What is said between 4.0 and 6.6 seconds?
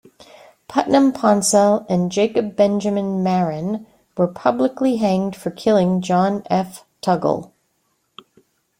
were publicly hanged for killing John